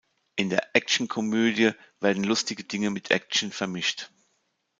[0.35, 4.09] In der Actionkomödie werden lustige Dinge mit Action vermischt.